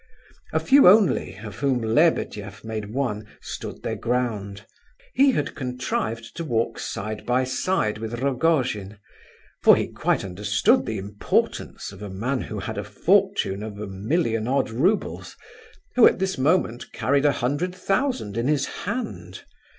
A 0.51 0.59
few 0.59 0.87
only, 0.87 1.35
of 1.43 1.57
whom 1.57 1.77
Lebedeff 1.79 2.63
made 2.63 2.91
one, 2.91 3.27
stood 3.39 3.83
their 3.83 3.95
ground; 3.95 4.65
he 5.13 5.33
had 5.33 5.53
contrived 5.53 6.35
to 6.37 6.43
walk 6.43 6.79
side 6.79 7.23
by 7.23 7.43
side 7.43 7.99
with 7.99 8.19
Rogojin, 8.19 8.97
for 9.61 9.75
he 9.75 9.85
quite 9.89 10.25
understood 10.25 10.87
the 10.87 10.97
importance 10.97 11.91
of 11.91 12.01
a 12.01 12.09
man 12.09 12.41
who 12.41 12.57
had 12.57 12.79
a 12.79 12.83
fortune 12.83 13.61
of 13.61 13.77
a 13.77 13.85
million 13.85 14.47
odd 14.47 14.71
roubles, 14.71 15.35
and 15.35 15.83
who 15.97 16.07
at 16.07 16.17
this 16.17 16.35
moment 16.35 16.91
carried 16.93 17.25
a 17.25 17.33
hundred 17.33 17.75
thousand 17.75 18.37
in 18.37 18.47
his 18.47 18.65
hand. 18.65 19.43